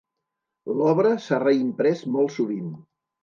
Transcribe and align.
L'obra 0.77 1.11
s'ha 1.25 1.39
reimprès 1.43 2.03
molt 2.17 2.35
sovint. 2.39 2.73